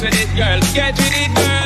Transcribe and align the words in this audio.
with 0.00 0.14
it, 0.14 0.36
girl. 0.36 0.60
Get 0.74 0.96
with 0.96 1.12
it, 1.12 1.34
girl. 1.34 1.57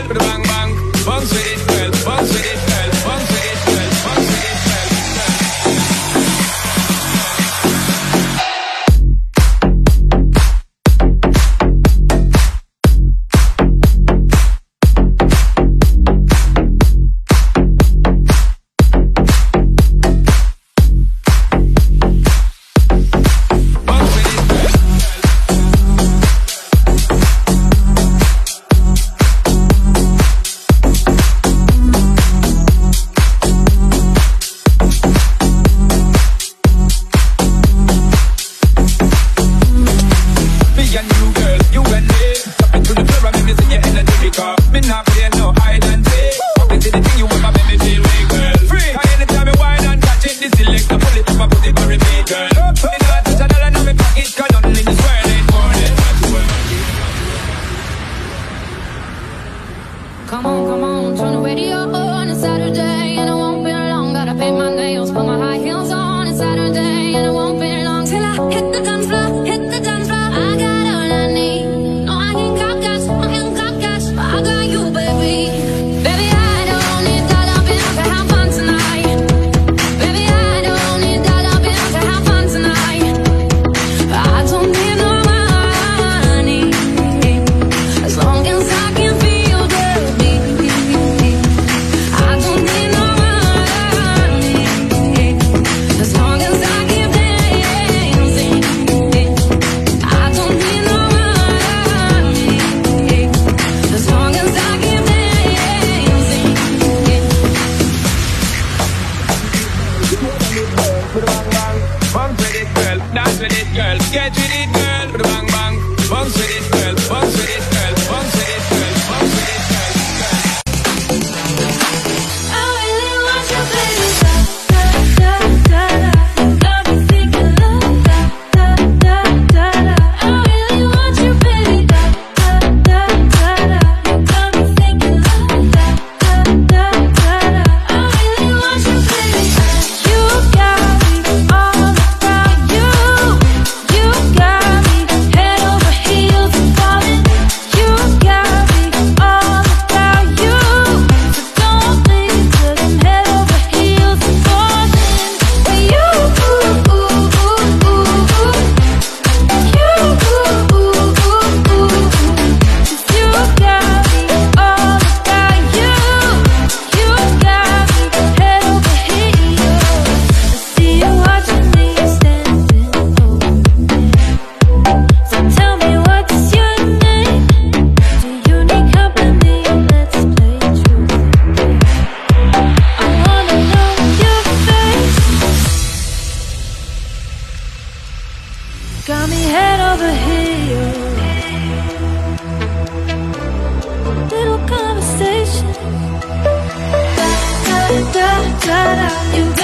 that 198.95 199.59
I. 199.59 199.62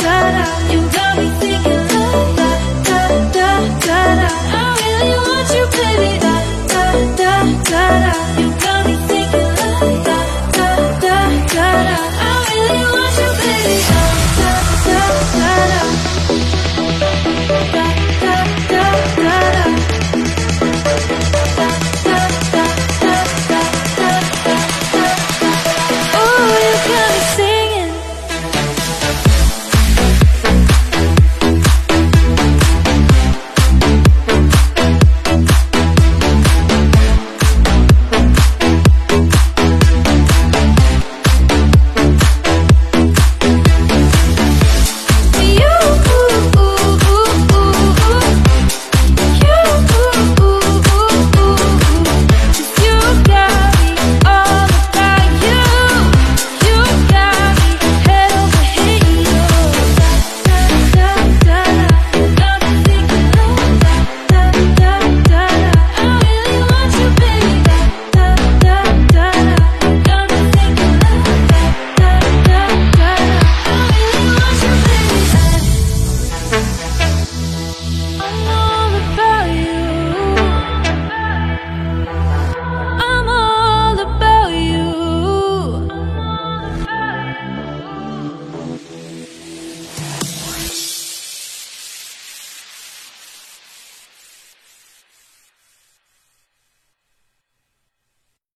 Shut 0.00 0.34
up. 0.34 0.72
you 0.72 0.80
got 0.92 1.07